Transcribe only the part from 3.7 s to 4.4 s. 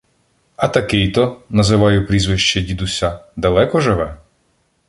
живе?